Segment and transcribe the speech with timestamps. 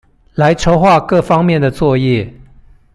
[0.33, 2.33] 來籌畫各方面的作業